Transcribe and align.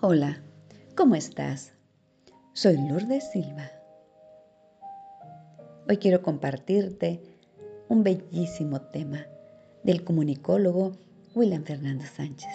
Hola, 0.00 0.40
¿cómo 0.94 1.16
estás? 1.16 1.72
Soy 2.52 2.76
Lourdes 2.76 3.32
Silva. 3.32 3.68
Hoy 5.88 5.96
quiero 5.96 6.22
compartirte 6.22 7.20
un 7.88 8.04
bellísimo 8.04 8.80
tema 8.80 9.26
del 9.82 10.04
comunicólogo 10.04 10.92
William 11.34 11.64
Fernando 11.64 12.04
Sánchez, 12.04 12.52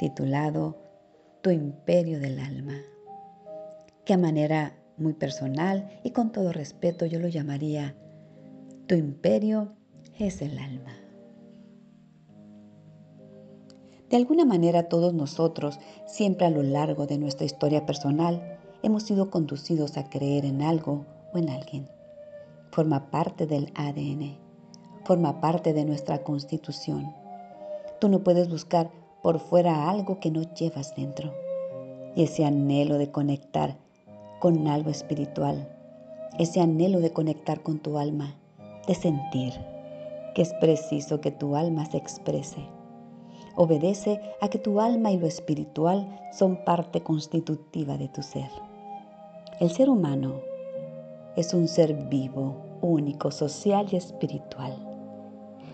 titulado 0.00 0.76
Tu 1.40 1.50
imperio 1.50 2.18
del 2.18 2.40
alma, 2.40 2.80
que 4.04 4.14
a 4.14 4.18
manera 4.18 4.76
muy 4.96 5.12
personal 5.12 6.00
y 6.02 6.10
con 6.10 6.32
todo 6.32 6.52
respeto 6.52 7.06
yo 7.06 7.20
lo 7.20 7.28
llamaría 7.28 7.94
Tu 8.88 8.96
imperio 8.96 9.76
es 10.18 10.42
el 10.42 10.58
alma. 10.58 11.03
De 14.14 14.18
alguna 14.18 14.44
manera 14.44 14.84
todos 14.84 15.12
nosotros, 15.12 15.80
siempre 16.06 16.46
a 16.46 16.50
lo 16.50 16.62
largo 16.62 17.04
de 17.04 17.18
nuestra 17.18 17.46
historia 17.46 17.84
personal, 17.84 18.60
hemos 18.84 19.02
sido 19.02 19.28
conducidos 19.28 19.96
a 19.96 20.08
creer 20.08 20.44
en 20.44 20.62
algo 20.62 21.04
o 21.32 21.38
en 21.38 21.50
alguien. 21.50 21.88
Forma 22.70 23.10
parte 23.10 23.48
del 23.48 23.72
ADN, 23.74 24.38
forma 25.02 25.40
parte 25.40 25.72
de 25.72 25.84
nuestra 25.84 26.22
constitución. 26.22 27.12
Tú 28.00 28.08
no 28.08 28.22
puedes 28.22 28.48
buscar 28.48 28.88
por 29.20 29.40
fuera 29.40 29.90
algo 29.90 30.20
que 30.20 30.30
no 30.30 30.42
llevas 30.54 30.94
dentro. 30.94 31.34
Y 32.14 32.22
ese 32.22 32.44
anhelo 32.44 32.98
de 32.98 33.10
conectar 33.10 33.76
con 34.38 34.68
algo 34.68 34.90
espiritual, 34.90 35.68
ese 36.38 36.60
anhelo 36.60 37.00
de 37.00 37.12
conectar 37.12 37.64
con 37.64 37.80
tu 37.80 37.98
alma, 37.98 38.36
de 38.86 38.94
sentir 38.94 39.54
que 40.36 40.42
es 40.42 40.54
preciso 40.60 41.20
que 41.20 41.32
tu 41.32 41.56
alma 41.56 41.84
se 41.86 41.96
exprese 41.96 42.64
obedece 43.56 44.20
a 44.40 44.48
que 44.48 44.58
tu 44.58 44.80
alma 44.80 45.10
y 45.10 45.18
lo 45.18 45.26
espiritual 45.26 46.08
son 46.32 46.64
parte 46.64 47.02
constitutiva 47.02 47.96
de 47.96 48.08
tu 48.08 48.22
ser. 48.22 48.50
El 49.60 49.70
ser 49.70 49.88
humano 49.88 50.40
es 51.36 51.54
un 51.54 51.68
ser 51.68 51.94
vivo, 52.08 52.56
único, 52.80 53.30
social 53.30 53.86
y 53.90 53.96
espiritual. 53.96 54.76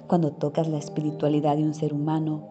Cuando 0.06 0.32
tocas 0.32 0.68
la 0.68 0.78
espiritualidad 0.78 1.56
de 1.56 1.64
un 1.64 1.74
ser 1.74 1.94
humano, 1.94 2.42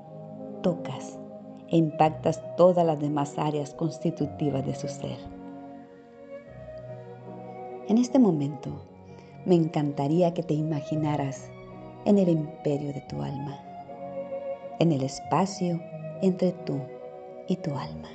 tocas 0.63 1.19
e 1.67 1.77
impactas 1.77 2.41
todas 2.55 2.85
las 2.85 2.99
demás 2.99 3.37
áreas 3.37 3.73
constitutivas 3.73 4.65
de 4.65 4.75
su 4.75 4.87
ser. 4.87 5.17
En 7.87 7.97
este 7.97 8.19
momento, 8.19 8.69
me 9.45 9.55
encantaría 9.55 10.33
que 10.33 10.43
te 10.43 10.53
imaginaras 10.53 11.49
en 12.05 12.17
el 12.17 12.29
imperio 12.29 12.93
de 12.93 13.01
tu 13.01 13.21
alma 13.21 13.68
en 14.79 14.91
el 14.93 15.03
espacio 15.03 15.81
entre 16.21 16.51
tú 16.51 16.79
y 17.47 17.57
tu 17.57 17.75
alma 17.75 18.09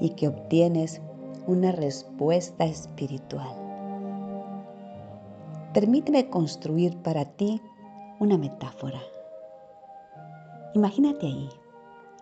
y 0.00 0.10
que 0.10 0.28
obtienes 0.28 1.00
una 1.46 1.72
respuesta 1.72 2.64
espiritual. 2.64 3.54
Permíteme 5.72 6.30
construir 6.30 6.96
para 6.98 7.24
ti 7.24 7.60
una 8.20 8.38
metáfora. 8.38 9.00
Imagínate 10.74 11.26
ahí, 11.26 11.48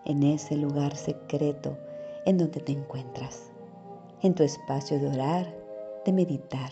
en 0.05 0.23
ese 0.23 0.55
lugar 0.55 0.95
secreto 0.95 1.77
en 2.25 2.37
donde 2.37 2.59
te 2.59 2.71
encuentras, 2.71 3.51
en 4.21 4.33
tu 4.33 4.43
espacio 4.43 4.99
de 4.99 5.07
orar, 5.07 5.53
de 6.05 6.13
meditar, 6.13 6.71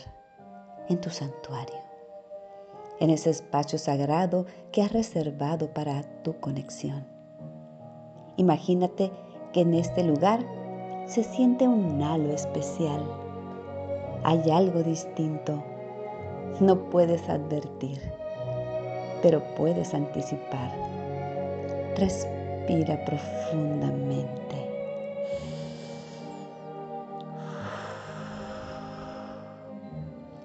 en 0.89 0.99
tu 0.99 1.09
santuario 1.09 1.90
en 3.01 3.09
ese 3.09 3.31
espacio 3.31 3.79
sagrado 3.79 4.45
que 4.71 4.83
has 4.83 4.93
reservado 4.93 5.73
para 5.73 6.03
tu 6.21 6.39
conexión. 6.39 7.03
Imagínate 8.37 9.11
que 9.51 9.61
en 9.61 9.73
este 9.73 10.03
lugar 10.03 10.39
se 11.07 11.23
siente 11.23 11.67
un 11.67 12.01
halo 12.03 12.31
especial. 12.31 13.03
Hay 14.23 14.51
algo 14.51 14.83
distinto. 14.83 15.63
No 16.59 16.89
puedes 16.91 17.27
advertir, 17.27 17.99
pero 19.23 19.43
puedes 19.55 19.95
anticipar. 19.95 20.71
Respira 21.95 23.03
profundamente. 23.03 24.37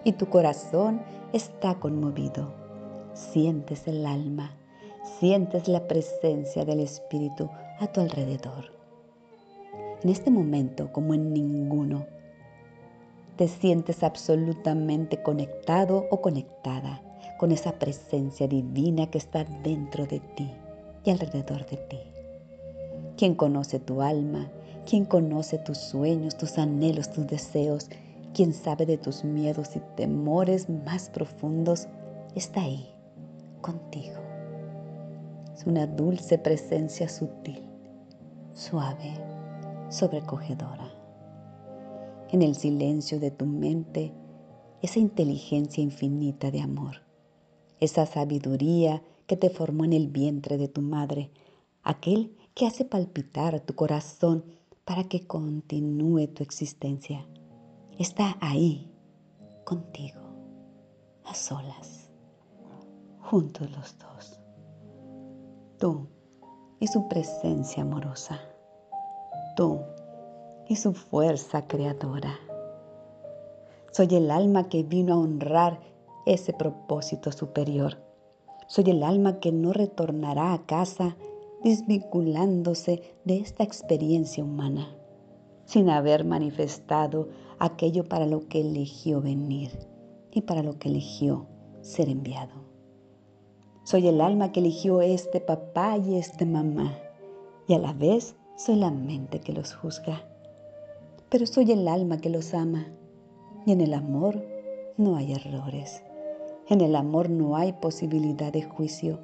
Y 0.05 0.13
tu 0.13 0.27
corazón 0.27 1.03
está 1.33 1.75
conmovido. 1.77 2.53
Sientes 3.15 3.89
el 3.89 4.07
alma, 4.07 4.53
sientes 5.19 5.69
la 5.69 5.87
presencia 5.89 6.65
del 6.65 6.81
Espíritu 6.81 7.51
a 7.81 7.87
tu 7.89 8.01
alrededor. 8.01 8.73
En 10.03 10.11
este 10.11 10.31
momento, 10.31 10.93
como 10.93 11.15
en 11.15 11.33
ninguno, 11.33 12.07
te 13.37 13.49
sientes 13.49 14.03
absolutamente 14.03 15.23
conectado 15.23 16.07
o 16.11 16.21
conectada 16.21 17.03
con 17.39 17.53
esa 17.53 17.73
presencia 17.73 18.49
divina 18.49 19.11
que 19.11 19.19
está 19.19 19.45
dentro 19.45 20.07
de 20.07 20.21
ti 20.21 20.51
y 21.05 21.11
alrededor 21.11 21.67
de 21.67 21.77
ti. 21.77 22.01
Quien 23.17 23.35
conoce 23.35 23.79
tu 23.79 24.01
alma, 24.01 24.51
quien 24.89 25.05
conoce 25.05 25.59
tus 25.59 25.79
sueños, 25.79 26.37
tus 26.37 26.59
anhelos, 26.59 27.11
tus 27.11 27.27
deseos, 27.27 27.89
quien 28.37 28.53
sabe 28.53 28.85
de 28.85 28.99
tus 28.99 29.25
miedos 29.25 29.77
y 29.77 29.81
temores 29.97 30.69
más 30.69 31.09
profundos, 31.09 31.89
está 32.35 32.61
ahí, 32.61 32.87
contigo. 33.63 34.19
Es 35.55 35.65
una 35.65 35.87
dulce 35.87 36.37
presencia 36.37 37.09
sutil, 37.09 37.63
suave, 38.53 39.15
sobrecogedora. 39.89 40.93
En 42.29 42.43
el 42.43 42.57
silencio 42.57 43.19
de 43.19 43.31
tu 43.31 43.47
mente, 43.47 44.13
esa 44.83 44.99
inteligencia 44.99 45.83
infinita 45.83 46.51
de 46.51 46.61
amor, 46.61 46.97
esa 47.81 48.05
sabiduría 48.05 49.03
que 49.27 49.39
te 49.39 49.49
formó 49.49 49.87
en 49.87 49.95
el 49.95 50.09
vientre 50.09 50.59
de 50.59 50.69
tu 50.69 50.83
madre, 50.83 51.31
aquel 51.83 52.37
que 52.53 52.67
hace 52.67 52.85
palpitar 52.85 53.61
tu 53.61 53.75
corazón 53.75 54.45
para 54.85 55.05
que 55.05 55.27
continúe 55.27 56.27
tu 56.27 56.43
existencia 56.43 57.27
está 57.99 58.37
ahí 58.41 58.93
contigo, 59.65 60.21
a 61.25 61.35
solas, 61.35 62.11
juntos 63.21 63.71
los 63.71 63.99
dos. 63.99 64.41
Tú 65.79 66.09
y 66.81 66.87
su 66.87 67.09
presencia 67.09 67.83
amorosa. 67.83 68.41
Tú 69.57 69.81
y 70.69 70.77
su 70.77 70.93
fuerza 70.93 71.67
creadora. 71.67 72.39
Soy 73.93 74.15
el 74.15 74.31
alma 74.31 74.69
que 74.69 74.83
vino 74.83 75.15
a 75.15 75.19
honrar 75.19 75.81
ese 76.27 76.53
propósito 76.53 77.33
superior. 77.33 77.97
Soy 78.67 78.91
el 78.91 79.03
alma 79.03 79.39
que 79.41 79.53
no 79.53 79.73
retornará 79.73 80.53
a 80.53 80.67
casa 80.67 81.17
desvinculándose 81.63 83.03
de 83.25 83.39
esta 83.39 83.63
experiencia 83.63 84.45
humana, 84.45 84.89
sin 85.65 85.89
haber 85.89 86.25
manifestado 86.25 87.29
aquello 87.59 88.05
para 88.05 88.27
lo 88.27 88.49
que 88.49 88.61
eligió 88.61 89.21
venir 89.21 89.71
y 90.31 90.43
para 90.43 90.63
lo 90.63 90.79
que 90.79 90.89
eligió 90.89 91.47
ser 91.81 92.09
enviado. 92.09 92.67
Soy 93.85 94.09
el 94.09 94.21
alma 94.21 94.51
que 94.53 94.61
eligió 94.61 95.01
este 95.01 95.41
papá 95.41 95.97
y 95.97 96.17
este 96.17 96.45
mamá, 96.45 96.99
y 97.69 97.75
a 97.75 97.79
la 97.79 97.93
vez 97.93 98.35
soy 98.57 98.77
la 98.77 98.91
mente 98.91 99.39
que 99.41 99.53
los 99.53 99.75
juzga. 99.75 100.23
Pero 101.29 101.47
soy 101.47 101.71
el 101.73 101.87
alma 101.87 102.19
que 102.19 102.29
los 102.29 102.53
ama, 102.53 102.89
y 103.65 103.73
en 103.73 103.81
el 103.81 103.95
amor 103.95 104.45
no 104.97 105.17
hay 105.17 105.33
errores. 105.33 106.03
En 106.69 106.81
el 106.81 106.97
amor 106.97 107.31
no 107.31 107.57
hay 107.57 107.75
posibilidad 107.75 108.53
de 108.53 108.63
juicio. 108.63 109.21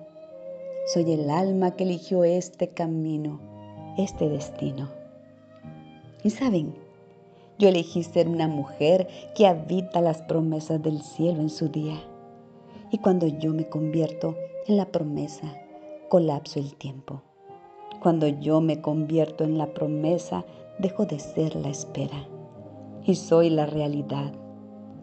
Soy 0.86 1.10
el 1.12 1.28
alma 1.28 1.72
que 1.72 1.84
eligió 1.84 2.22
este 2.22 2.68
camino, 2.68 3.40
este 3.98 4.28
destino. 4.28 4.90
Y 6.22 6.30
saben, 6.30 6.74
yo 7.62 7.68
elegí 7.68 8.02
ser 8.02 8.28
una 8.28 8.48
mujer 8.48 9.06
que 9.36 9.46
habita 9.46 10.00
las 10.00 10.20
promesas 10.22 10.82
del 10.82 11.00
cielo 11.00 11.42
en 11.42 11.48
su 11.48 11.68
día. 11.68 11.94
Y 12.90 12.98
cuando 12.98 13.28
yo 13.28 13.54
me 13.54 13.68
convierto 13.68 14.34
en 14.66 14.78
la 14.78 14.86
promesa, 14.86 15.46
colapso 16.08 16.58
el 16.58 16.74
tiempo. 16.74 17.22
Cuando 18.02 18.26
yo 18.26 18.60
me 18.60 18.80
convierto 18.80 19.44
en 19.44 19.58
la 19.58 19.72
promesa, 19.72 20.44
dejo 20.80 21.06
de 21.06 21.20
ser 21.20 21.54
la 21.54 21.68
espera. 21.68 22.26
Y 23.04 23.14
soy 23.14 23.48
la 23.48 23.66
realidad. 23.66 24.32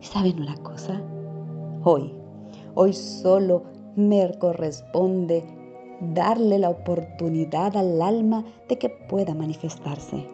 ¿Y 0.02 0.06
saben 0.06 0.42
una 0.42 0.58
cosa? 0.58 1.02
Hoy, 1.86 2.14
hoy 2.76 2.92
solo 2.92 3.64
me 3.96 4.38
corresponde 4.38 5.46
darle 6.02 6.60
la 6.60 6.72
oportunidad 6.72 7.78
al 7.78 8.02
alma 8.02 8.44
de 8.68 8.78
que 8.78 8.90
pueda 8.90 9.34
manifestarse. 9.34 10.28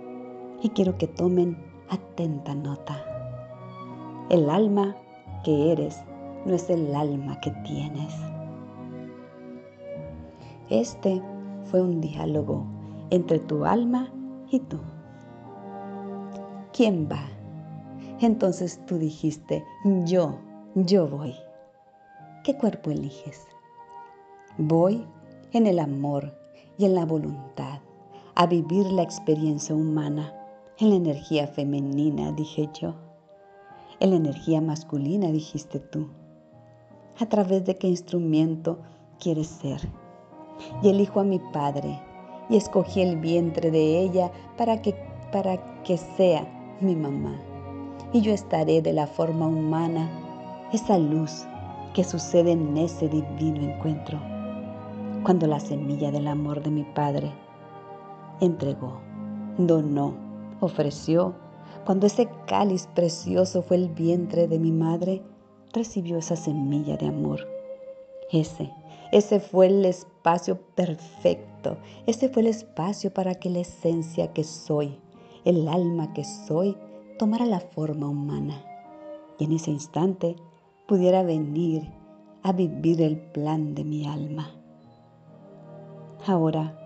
Y 0.64 0.70
quiero 0.70 0.98
que 0.98 1.06
tomen 1.06 1.75
atenta 1.90 2.56
nota. 2.56 3.04
El 4.30 4.50
alma 4.50 4.96
que 5.44 5.72
eres 5.72 6.02
no 6.46 6.54
es 6.54 6.70
el 6.70 6.94
alma 6.96 7.40
que 7.42 7.52
tienes. 7.66 8.14
Este 10.70 11.22
fue 11.66 11.82
un 11.82 12.02
diálogo 12.02 12.66
entre 13.10 13.40
tu 13.40 13.66
alma 13.66 14.10
y 14.50 14.60
tú. 14.60 14.80
¿Quién 16.74 17.08
va? 17.12 17.24
Entonces 18.20 18.80
tú 18.86 18.98
dijiste, 18.98 19.64
yo, 20.06 20.36
yo 20.74 21.08
voy. 21.08 21.36
¿Qué 22.44 22.56
cuerpo 22.58 22.92
eliges? 22.92 23.46
Voy 24.58 25.06
en 25.52 25.68
el 25.68 25.80
amor 25.80 26.34
y 26.78 26.86
en 26.86 26.96
la 26.96 27.06
voluntad 27.06 27.80
a 28.36 28.46
vivir 28.48 28.86
la 28.88 29.04
experiencia 29.04 29.74
humana, 29.74 30.34
en 30.78 30.90
la 30.90 30.96
energía 30.96 31.48
femenina, 31.48 32.32
dije 32.34 32.70
yo, 32.80 32.96
en 34.00 34.10
la 34.10 34.16
energía 34.18 34.60
masculina, 34.60 35.32
dijiste 35.32 35.80
tú. 35.80 36.10
¿A 37.20 37.26
través 37.28 37.64
de 37.64 37.78
qué 37.78 37.88
instrumento 37.88 38.80
quieres 39.20 39.48
ser? 39.48 39.80
Y 40.84 40.90
elijo 40.90 41.22
a 41.22 41.24
mi 41.24 41.40
Padre 41.40 42.02
y 42.50 42.58
escogí 42.58 43.02
el 43.02 43.18
vientre 43.18 43.72
de 43.72 44.02
ella 44.02 44.32
para 44.58 44.82
que, 44.82 44.96
para 45.32 45.82
que 45.84 45.98
sea 45.98 46.46
mi 46.82 46.96
mamá. 46.96 47.40
Y 48.12 48.22
yo 48.22 48.34
estaré 48.34 48.82
de 48.82 48.92
la 48.92 49.08
forma 49.08 49.48
humana, 49.48 50.10
esa 50.74 50.98
luz 50.98 51.46
que 51.94 52.04
sucede 52.04 52.52
en 52.52 52.76
ese 52.78 53.08
divino 53.08 53.62
encuentro, 53.62 54.20
cuando 55.24 55.48
la 55.48 55.62
semilla 55.62 56.12
del 56.12 56.28
amor 56.28 56.62
de 56.62 56.72
mi 56.72 56.84
Padre 56.84 57.32
entregó, 58.42 59.00
donó, 59.58 60.25
ofreció, 60.60 61.36
cuando 61.86 62.08
ese 62.08 62.30
cáliz 62.48 62.88
precioso 62.88 63.62
fue 63.62 63.78
el 63.78 63.90
vientre 63.90 64.48
de 64.48 64.60
mi 64.60 64.72
madre, 64.72 65.22
recibió 65.74 66.18
esa 66.18 66.36
semilla 66.36 66.98
de 66.98 67.08
amor. 67.08 67.48
Ese, 68.32 68.72
ese 69.12 69.40
fue 69.40 69.68
el 69.68 69.86
espacio 69.86 70.60
perfecto, 70.76 71.78
ese 72.08 72.30
fue 72.30 72.42
el 72.42 72.48
espacio 72.48 73.14
para 73.14 73.36
que 73.36 73.50
la 73.50 73.60
esencia 73.60 74.34
que 74.34 74.44
soy, 74.44 75.00
el 75.44 75.68
alma 75.68 76.14
que 76.14 76.24
soy, 76.24 76.76
tomara 77.20 77.46
la 77.46 77.60
forma 77.60 78.10
humana. 78.10 78.64
Y 79.38 79.46
en 79.46 79.52
ese 79.52 79.72
instante 79.72 80.36
pudiera 80.88 81.24
venir 81.24 81.92
a 82.42 82.52
vivir 82.52 83.02
el 83.02 83.18
plan 83.18 83.76
de 83.76 83.84
mi 83.84 84.08
alma. 84.08 84.52
Ahora, 86.26 86.85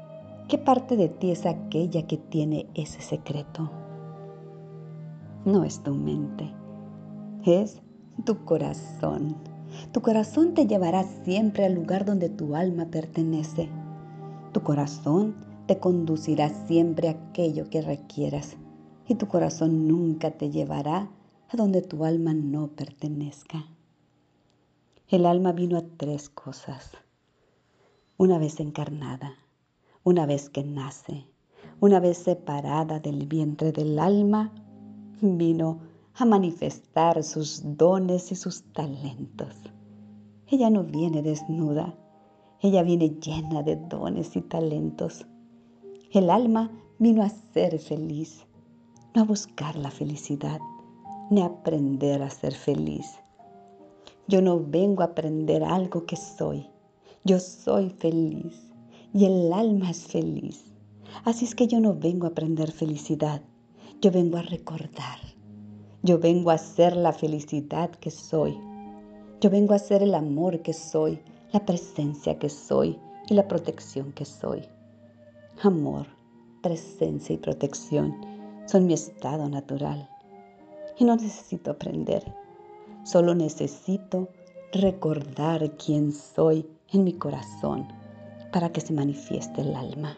¿qué 0.50 0.58
parte 0.58 0.98
de 0.98 1.10
ti 1.10 1.30
es 1.30 1.46
aquella 1.46 2.08
que 2.08 2.18
tiene 2.18 2.68
ese 2.74 3.02
secreto? 3.02 3.70
No 5.46 5.64
es 5.64 5.84
tu 5.84 5.94
mente, 5.94 6.52
es 7.46 7.80
tu 8.26 8.44
corazón. 8.46 9.38
Tu 9.92 10.02
corazón 10.02 10.56
te 10.56 10.66
llevará 10.66 11.04
siempre 11.24 11.66
al 11.66 11.76
lugar 11.76 12.04
donde 12.04 12.30
tu 12.30 12.56
alma 12.56 12.88
pertenece. 12.88 13.70
Tu 14.52 14.64
corazón 14.64 15.36
te 15.68 15.78
conducirá 15.78 16.50
siempre 16.50 17.10
a 17.10 17.12
aquello 17.12 17.70
que 17.70 17.84
requieras 17.84 18.58
y 19.08 19.16
tu 19.16 19.28
corazón 19.28 19.88
nunca 19.88 20.32
te 20.32 20.50
llevará 20.50 21.12
a 21.50 21.58
donde 21.58 21.84
tu 21.84 22.06
alma 22.06 22.34
no 22.34 22.70
pertenezca. 22.70 23.68
El 25.10 25.28
alma 25.28 25.52
vino 25.52 25.78
a 25.78 25.84
tres 25.98 26.28
cosas. 26.28 26.94
Una 28.18 28.40
vez 28.40 28.60
encarnada, 28.60 29.36
una 30.10 30.26
vez 30.26 30.50
que 30.50 30.64
nace, 30.64 31.28
una 31.80 32.00
vez 32.00 32.18
separada 32.18 33.00
del 33.00 33.28
vientre 33.28 33.72
del 33.72 34.00
alma, 34.00 34.52
vino 35.22 35.82
a 36.16 36.26
manifestar 36.26 37.24
sus 37.24 37.62
dones 37.78 38.32
y 38.32 38.36
sus 38.36 38.64
talentos. 38.74 39.56
Ella 40.48 40.72
no 40.72 40.84
viene 40.84 41.22
desnuda, 41.22 41.94
ella 42.60 42.82
viene 42.82 43.20
llena 43.20 43.62
de 43.62 43.76
dones 43.76 44.36
y 44.36 44.42
talentos. 44.42 45.28
El 46.12 46.32
alma 46.32 46.72
vino 46.98 47.22
a 47.22 47.30
ser 47.30 47.78
feliz, 47.78 48.48
no 49.14 49.22
a 49.22 49.26
buscar 49.26 49.76
la 49.76 49.92
felicidad, 49.92 50.60
ni 51.30 51.42
a 51.42 51.46
aprender 51.46 52.24
a 52.24 52.32
ser 52.32 52.56
feliz. 52.56 53.20
Yo 54.28 54.42
no 54.42 54.60
vengo 54.60 55.04
a 55.04 55.12
aprender 55.12 55.64
algo 55.64 56.08
que 56.08 56.16
soy, 56.16 56.66
yo 57.24 57.40
soy 57.40 57.92
feliz 57.92 58.69
y 59.14 59.26
el 59.26 59.52
alma 59.54 59.92
es 59.92 60.08
feliz. 60.08 60.66
Así 61.26 61.46
es 61.46 61.56
que 61.56 61.68
yo 61.68 61.80
no 61.80 61.96
vengo 61.96 62.26
a 62.26 62.30
aprender 62.30 62.72
felicidad, 62.72 63.42
yo 64.02 64.12
vengo 64.12 64.38
a 64.38 64.42
recordar 64.42 65.20
yo 66.02 66.18
vengo 66.18 66.50
a 66.50 66.58
ser 66.58 66.96
la 66.96 67.12
felicidad 67.12 67.90
que 67.92 68.10
soy. 68.10 68.58
Yo 69.42 69.50
vengo 69.50 69.74
a 69.74 69.80
ser 69.80 70.02
el 70.02 70.16
amor 70.16 70.62
que 70.62 70.72
soy, 70.72 71.20
la 71.52 71.66
presencia 71.66 72.40
que 72.40 72.48
soy 72.48 72.98
y 73.28 73.34
la 73.34 73.50
protección 73.50 74.14
que 74.14 74.24
soy. 74.24 74.62
Amor, 75.62 76.08
presencia 76.64 77.36
y 77.36 77.38
protección 77.38 78.16
son 78.66 78.88
mi 78.88 78.94
estado 78.94 79.50
natural. 79.50 80.10
Y 80.98 81.04
no 81.04 81.18
necesito 81.18 81.72
aprender, 81.72 82.24
solo 83.04 83.36
necesito 83.36 84.30
recordar 84.72 85.76
quién 85.76 86.14
soy 86.14 86.66
en 86.94 87.04
mi 87.04 87.14
corazón 87.14 87.90
para 88.52 88.72
que 88.72 88.82
se 88.82 88.94
manifieste 88.94 89.62
el 89.62 89.76
alma. 89.76 90.18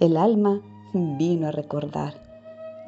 El 0.00 0.16
alma 0.16 0.60
vino 0.92 1.48
a 1.48 1.52
recordar 1.52 2.14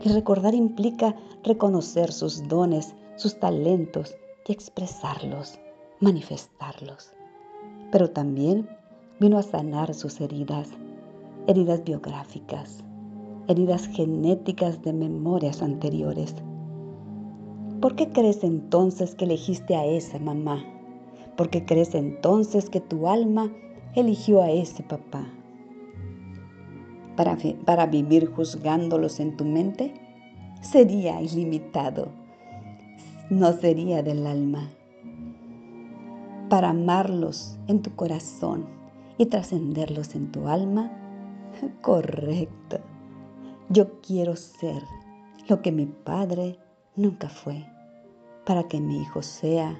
y 0.01 0.09
recordar 0.09 0.55
implica 0.55 1.15
reconocer 1.43 2.13
sus 2.13 2.47
dones, 2.49 2.95
sus 3.17 3.39
talentos 3.39 4.17
y 4.47 4.53
expresarlos, 4.53 5.59
manifestarlos. 6.01 7.13
Pero 7.93 8.11
también 8.11 8.69
vino 9.21 9.39
a 9.39 9.43
sanar 9.43 9.95
sus 9.95 10.21
heridas, 10.21 10.69
heridas 11.47 11.85
biográficas, 11.85 12.83
heridas 13.49 13.87
genéticas 13.87 14.83
de 14.83 14.93
memorias 14.93 15.63
anteriores. 15.63 16.35
¿Por 17.81 17.95
qué 17.95 18.11
crees 18.11 18.43
entonces 18.43 19.15
que 19.15 19.25
elegiste 19.25 19.77
a 19.77 19.85
esa 19.85 20.19
mamá? 20.19 20.65
¿Por 21.37 21.51
qué 21.51 21.65
crees 21.65 21.95
entonces 21.95 22.71
que 22.71 22.81
tu 22.81 23.09
alma 23.09 23.51
eligió 23.95 24.43
a 24.43 24.51
ese 24.51 24.83
papá? 24.83 25.27
para, 27.17 27.87
vivir 27.87 28.31
juzgándolos 28.31 29.21
en 29.21 29.37
tu 29.37 29.45
mente, 29.45 29.95
sería 30.61 31.21
ilimitado, 31.21 32.09
no 33.31 33.53
sería 33.53 34.03
del 34.03 34.27
alma. 34.27 34.71
Para 36.49 36.71
amarlos 36.71 37.59
en 37.69 37.83
tu 37.83 37.95
corazón 37.95 38.67
y 39.19 39.27
trascenderlos 39.27 40.15
en 40.15 40.31
tu 40.31 40.49
alma, 40.49 40.91
correcto. 41.81 42.79
Yo 43.71 44.01
quiero 44.01 44.37
ser 44.37 44.83
lo 45.49 45.63
que 45.63 45.73
mi 45.73 45.87
padre 45.87 46.59
nunca 46.97 47.29
fue, 47.29 47.65
para 48.45 48.65
que 48.65 48.81
mi 48.81 49.01
hijo 49.01 49.23
sea 49.23 49.79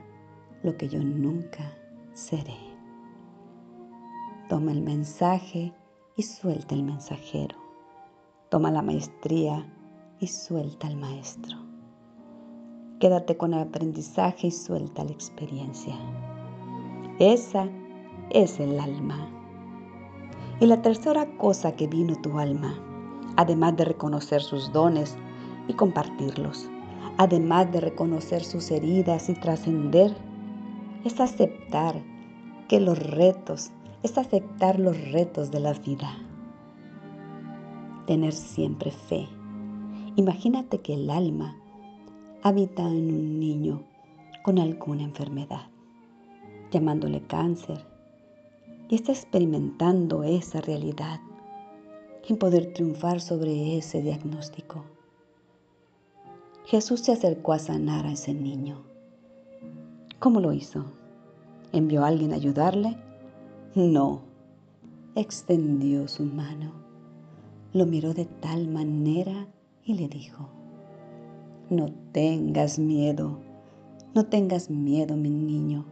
lo 0.63 0.77
que 0.77 0.89
yo 0.89 1.03
nunca 1.03 1.73
seré. 2.15 2.74
Toma 4.49 4.73
el 4.73 4.83
mensaje 4.83 5.73
y 6.17 6.23
suelta 6.23 6.75
el 6.75 6.83
mensajero. 6.83 7.57
Toma 8.51 8.71
la 8.71 8.83
maestría 8.83 9.67
y 10.21 10.27
suelta 10.27 10.87
al 10.87 10.97
maestro. 10.97 11.57
Quédate 13.01 13.39
con 13.39 13.55
el 13.55 13.61
aprendizaje 13.61 14.49
y 14.49 14.51
suelta 14.51 15.03
la 15.03 15.13
experiencia. 15.13 15.95
Esa 17.19 17.71
es 18.29 18.61
el 18.61 18.79
alma. 18.79 19.27
Y 20.61 20.67
la 20.67 20.83
tercera 20.83 21.27
cosa 21.39 21.75
que 21.75 21.87
vino 21.87 22.15
tu 22.21 22.39
alma, 22.39 22.79
además 23.37 23.79
de 23.79 23.87
reconocer 23.87 24.43
sus 24.43 24.71
dones 24.73 25.17
y 25.69 25.73
compartirlos, 25.73 26.69
además 27.17 27.73
de 27.73 27.81
reconocer 27.81 28.45
sus 28.45 28.71
heridas 28.71 29.31
y 29.31 29.35
trascender, 29.35 30.15
es 31.05 31.19
aceptar 31.19 32.03
que 32.69 32.79
los 32.79 32.99
retos 32.99 33.73
es 34.05 34.19
aceptar 34.19 34.79
los 34.79 35.13
retos 35.13 35.51
de 35.51 35.61
la 35.61 35.73
vida. 35.73 36.15
Tener 38.07 38.35
siempre 38.35 38.91
fe. 38.91 39.27
Imagínate 40.17 40.83
que 40.83 40.93
el 40.93 41.09
alma 41.09 41.57
habita 42.43 42.83
en 42.83 43.11
un 43.11 43.41
niño 43.41 43.83
con 44.43 44.59
alguna 44.59 45.05
enfermedad, 45.05 45.69
llamándole 46.71 47.23
cáncer, 47.23 47.83
y 48.91 48.97
está 48.97 49.13
experimentando 49.13 50.23
esa 50.23 50.61
realidad 50.61 51.21
y 52.29 52.35
poder 52.35 52.75
triunfar 52.75 53.23
sobre 53.23 53.79
ese 53.79 54.03
diagnóstico. 54.03 54.85
Jesús 56.67 57.01
se 57.01 57.13
acercó 57.13 57.55
a 57.55 57.59
sanar 57.59 58.05
a 58.05 58.13
ese 58.13 58.35
niño. 58.35 58.83
¿Cómo 60.19 60.41
lo 60.41 60.53
hizo? 60.53 60.85
¿Envió 61.73 62.05
a 62.05 62.09
alguien 62.09 62.33
a 62.33 62.37
ayudarle? 62.37 62.99
No. 63.75 64.23
Extendió 65.17 66.07
su 66.07 66.25
mano, 66.25 66.73
lo 67.73 67.87
miró 67.87 68.15
de 68.15 68.25
tal 68.25 68.69
manera 68.69 69.49
y 69.85 69.95
le 69.95 70.07
dijo, 70.07 70.49
no 71.71 71.93
tengas 72.13 72.79
miedo, 72.79 73.41
no 74.15 74.27
tengas 74.27 74.71
miedo, 74.71 75.17
mi 75.17 75.31
niño. 75.31 75.87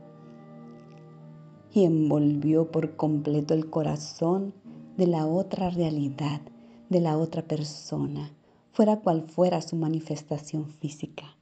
Y 1.72 1.84
envolvió 1.84 2.70
por 2.70 2.94
completo 2.94 3.52
el 3.52 3.68
corazón 3.68 4.54
de 4.96 5.08
la 5.08 5.26
otra 5.26 5.68
realidad, 5.70 6.40
de 6.88 7.00
la 7.00 7.18
otra 7.18 7.42
persona, 7.42 8.30
fuera 8.70 9.00
cual 9.00 9.22
fuera 9.22 9.60
su 9.60 9.74
manifestación 9.74 10.66
física. 10.66 11.36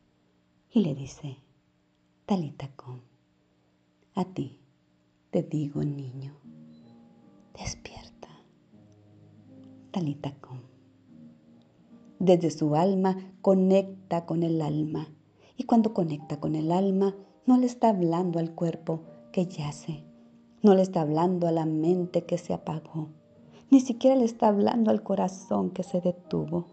Y 0.71 0.81
le 0.81 0.95
dice, 0.95 1.37
Talita 2.25 2.71
a 4.15 4.25
ti 4.25 4.60
te 5.31 5.45
digo 5.45 5.85
niño, 5.85 6.35
despierta. 7.57 8.29
Talita 9.93 10.35
Desde 12.19 12.51
su 12.51 12.75
alma 12.75 13.17
conecta 13.41 14.27
con 14.27 14.43
el 14.43 14.61
alma 14.61 15.09
y 15.57 15.65
cuando 15.65 15.95
conecta 15.95 16.41
con 16.41 16.57
el 16.57 16.73
alma 16.73 17.15
no 17.47 17.59
le 17.59 17.67
está 17.67 17.91
hablando 17.91 18.41
al 18.41 18.55
cuerpo 18.55 19.03
que 19.33 19.47
yace, 19.47 20.03
no 20.63 20.75
le 20.75 20.83
está 20.83 21.03
hablando 21.03 21.47
a 21.47 21.53
la 21.53 21.65
mente 21.65 22.25
que 22.25 22.37
se 22.37 22.53
apagó, 22.53 23.09
ni 23.71 23.81
siquiera 23.81 24.17
le 24.17 24.25
está 24.25 24.49
hablando 24.49 24.91
al 24.91 25.05
corazón 25.05 25.71
que 25.71 25.85
se 25.85 26.01
detuvo. 26.01 26.67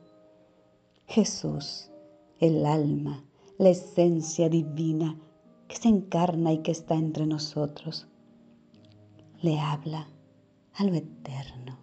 Jesús, 1.06 1.92
el 2.40 2.66
alma, 2.66 3.24
la 3.60 3.70
esencia 3.70 4.50
divina 4.50 5.16
que 5.68 5.76
se 5.76 5.90
encarna 5.90 6.54
y 6.54 6.60
que 6.60 6.72
está 6.72 6.96
entre 6.96 7.28
nosotros, 7.28 8.08
le 9.41 9.60
habla 9.60 10.08
a 10.74 10.84
lo 10.84 10.96
eterno, 10.96 11.77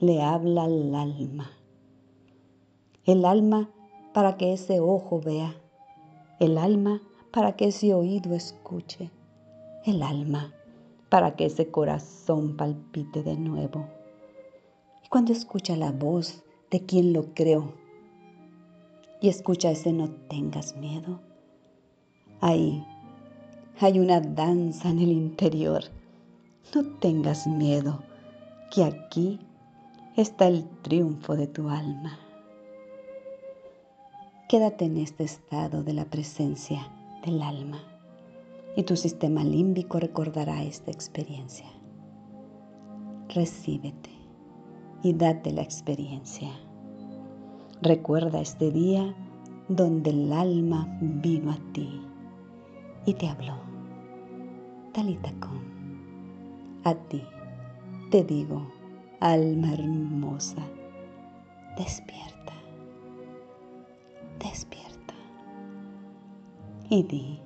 le 0.00 0.22
habla 0.22 0.64
al 0.64 0.94
alma. 0.94 1.50
El 3.04 3.24
alma 3.24 3.70
para 4.12 4.36
que 4.36 4.52
ese 4.52 4.80
ojo 4.80 5.20
vea, 5.20 5.54
el 6.40 6.58
alma 6.58 7.00
para 7.30 7.54
que 7.54 7.66
ese 7.66 7.94
oído 7.94 8.34
escuche, 8.34 9.10
el 9.84 10.02
alma 10.02 10.52
para 11.08 11.36
que 11.36 11.46
ese 11.46 11.70
corazón 11.70 12.56
palpite 12.56 13.22
de 13.22 13.36
nuevo. 13.36 13.86
Y 15.04 15.08
cuando 15.08 15.32
escucha 15.32 15.76
la 15.76 15.92
voz 15.92 16.42
de 16.70 16.84
quien 16.84 17.12
lo 17.12 17.34
creó 17.34 17.72
y 19.20 19.28
escucha 19.28 19.70
ese 19.70 19.92
no 19.92 20.10
tengas 20.10 20.76
miedo, 20.76 21.20
ahí 22.40 22.84
hay 23.78 24.00
una 24.00 24.20
danza 24.20 24.90
en 24.90 24.98
el 24.98 25.12
interior. 25.12 25.84
No 26.74 26.84
tengas 27.00 27.46
miedo, 27.46 28.02
que 28.74 28.84
aquí 28.84 29.40
está 30.16 30.46
el 30.48 30.66
triunfo 30.82 31.36
de 31.36 31.46
tu 31.46 31.68
alma. 31.68 32.18
Quédate 34.48 34.86
en 34.86 34.96
este 34.96 35.24
estado 35.24 35.82
de 35.82 35.92
la 35.92 36.06
presencia 36.06 36.90
del 37.24 37.42
alma 37.42 37.78
y 38.76 38.84
tu 38.84 38.96
sistema 38.96 39.44
límbico 39.44 39.98
recordará 39.98 40.62
esta 40.62 40.90
experiencia. 40.90 41.66
Recíbete 43.28 44.10
y 45.02 45.12
date 45.12 45.52
la 45.52 45.62
experiencia. 45.62 46.50
Recuerda 47.82 48.40
este 48.40 48.70
día 48.70 49.14
donde 49.68 50.10
el 50.10 50.32
alma 50.32 50.98
vino 51.00 51.50
a 51.50 51.58
ti 51.72 52.00
y 53.04 53.14
te 53.14 53.28
habló. 53.28 53.56
Talita 54.92 55.32
a 56.84 56.94
ti 56.94 57.22
te 58.10 58.22
digo, 58.24 58.70
alma 59.20 59.72
hermosa, 59.72 60.62
despierta, 61.76 62.52
despierta 64.38 65.14
y 66.90 67.02
di 67.04 67.40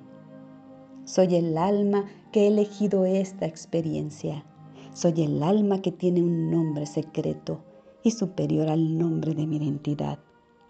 soy 1.07 1.35
el 1.35 1.57
alma 1.57 2.03
que 2.33 2.41
he 2.41 2.47
elegido 2.47 3.05
esta 3.05 3.45
experiencia. 3.45 4.43
Soy 4.91 5.23
el 5.23 5.41
alma 5.41 5.81
que 5.81 5.93
tiene 5.93 6.21
un 6.21 6.51
nombre 6.51 6.85
secreto 6.85 7.63
y 8.03 8.11
superior 8.11 8.67
al 8.67 8.97
nombre 8.97 9.33
de 9.33 9.47
mi 9.47 9.55
identidad, 9.55 10.19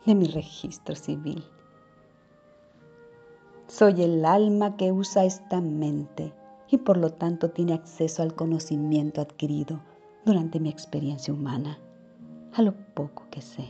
de 0.05 0.13
mi 0.13 0.27
registro 0.27 0.95
civil. 0.95 1.43
Soy 3.65 4.03
el 4.03 4.23
alma 4.25 4.77
que 4.77 4.91
usa 4.91 5.25
esta 5.25 5.59
mente 5.59 6.31
y 6.69 6.77
por 6.77 6.97
lo 6.97 7.11
tanto 7.11 7.49
tiene 7.49 7.73
acceso 7.73 8.21
al 8.21 8.35
conocimiento 8.35 9.21
adquirido 9.21 9.81
durante 10.25 10.59
mi 10.59 10.69
experiencia 10.69 11.33
humana, 11.33 11.79
a 12.53 12.61
lo 12.61 12.73
poco 12.93 13.25
que 13.31 13.41
sé. 13.41 13.67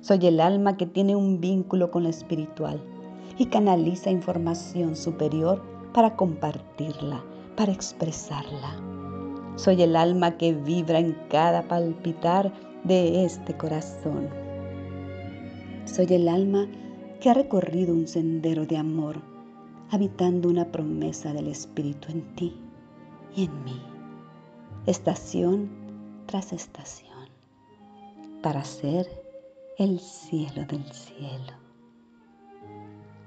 Soy 0.00 0.26
el 0.26 0.40
alma 0.40 0.76
que 0.76 0.86
tiene 0.86 1.14
un 1.14 1.40
vínculo 1.40 1.90
con 1.90 2.02
lo 2.02 2.08
espiritual 2.08 2.82
y 3.38 3.46
canaliza 3.46 4.10
información 4.10 4.96
superior 4.96 5.62
para 5.94 6.16
compartirla, 6.16 7.22
para 7.56 7.72
expresarla. 7.72 8.76
Soy 9.56 9.82
el 9.82 9.94
alma 9.96 10.36
que 10.38 10.54
vibra 10.54 10.98
en 10.98 11.16
cada 11.28 11.62
palpitar 11.68 12.52
de 12.84 13.24
este 13.24 13.56
corazón. 13.56 14.28
Soy 15.84 16.06
el 16.10 16.28
alma 16.28 16.66
que 17.20 17.30
ha 17.30 17.34
recorrido 17.34 17.94
un 17.94 18.08
sendero 18.08 18.66
de 18.66 18.78
amor, 18.78 19.20
habitando 19.92 20.48
una 20.48 20.72
promesa 20.72 21.34
del 21.34 21.48
Espíritu 21.48 22.10
en 22.10 22.34
ti 22.34 22.58
y 23.36 23.44
en 23.44 23.64
mí, 23.64 23.82
estación 24.86 25.70
tras 26.24 26.54
estación, 26.54 27.28
para 28.42 28.64
ser 28.64 29.06
el 29.76 30.00
cielo 30.00 30.64
del 30.64 30.90
cielo. 30.92 31.52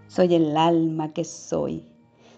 Soy 0.08 0.34
el 0.34 0.58
alma 0.58 1.14
que 1.14 1.24
soy. 1.24 1.86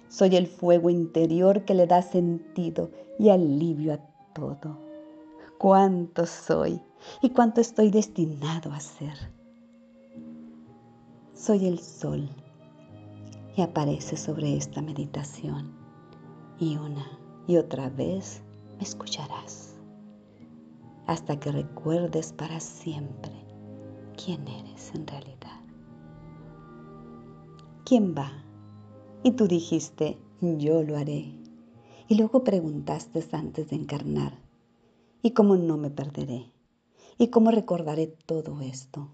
Soy 0.10 0.36
el 0.36 0.48
fuego 0.48 0.90
interior 0.90 1.64
que 1.64 1.74
le 1.74 1.88
da 1.88 2.02
sentido 2.02 2.92
y 3.18 3.30
alivio 3.30 3.94
a 3.94 4.00
todo. 4.34 4.78
Cuánto 5.58 6.26
soy 6.26 6.82
y 7.22 7.30
cuánto 7.30 7.62
estoy 7.62 7.92
destinado 7.92 8.74
a 8.74 8.80
ser. 8.82 9.32
Soy 11.34 11.66
el 11.66 11.80
sol 11.80 12.30
y 13.58 13.62
aparece 13.62 14.16
sobre 14.16 14.56
esta 14.56 14.82
meditación 14.82 15.74
y 16.58 16.78
una 16.78 17.20
y 17.46 17.58
otra 17.58 17.90
vez 17.90 18.42
me 18.78 18.84
escucharás 18.84 19.76
hasta 21.08 21.38
que 21.38 21.52
recuerdes 21.52 22.32
para 22.32 22.62
siempre 22.62 23.34
quién 24.16 24.48
eres 24.48 24.94
en 24.96 25.06
realidad 25.06 25.68
quién 27.88 28.14
va? 28.14 28.44
Y 29.24 29.32
tú 29.32 29.48
dijiste, 29.48 30.18
yo 30.42 30.84
lo 30.84 30.98
haré. 30.98 31.40
Y 32.10 32.16
luego 32.16 32.44
preguntaste 32.44 33.24
antes 33.32 33.70
de 33.70 33.78
encarnar, 33.78 34.42
¿y 35.22 35.32
cómo 35.32 35.56
no 35.56 35.78
me 35.78 35.90
perderé? 35.90 36.52
¿Y 37.18 37.30
cómo 37.30 37.50
recordaré 37.50 38.08
todo 38.26 38.60
esto? 38.60 39.08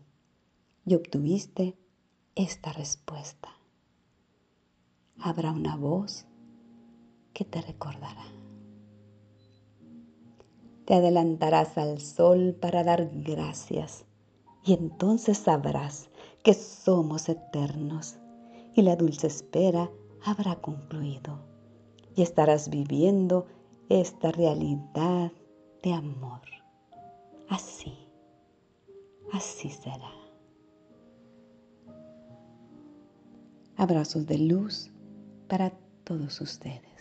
Y 0.87 0.95
obtuviste 0.95 1.77
esta 2.33 2.73
respuesta. 2.73 3.49
Habrá 5.19 5.51
una 5.51 5.75
voz 5.75 6.25
que 7.33 7.45
te 7.45 7.61
recordará. 7.61 8.25
Te 10.85 10.95
adelantarás 10.95 11.77
al 11.77 11.99
sol 11.99 12.55
para 12.59 12.83
dar 12.83 13.09
gracias 13.13 14.05
y 14.65 14.73
entonces 14.73 15.37
sabrás 15.37 16.09
que 16.43 16.53
somos 16.53 17.29
eternos 17.29 18.17
y 18.75 18.81
la 18.81 18.95
dulce 18.95 19.27
espera 19.27 19.89
habrá 20.25 20.55
concluido 20.55 21.39
y 22.15 22.21
estarás 22.21 22.69
viviendo 22.69 23.47
esta 23.89 24.31
realidad 24.31 25.31
de 25.81 25.93
amor. 25.93 26.41
Así, 27.49 27.93
así 29.31 29.69
será. 29.69 30.11
Abrazos 33.75 34.25
de 34.25 34.37
luz 34.37 34.92
para 35.53 35.71
todos 36.03 36.41
ustedes. 36.41 36.92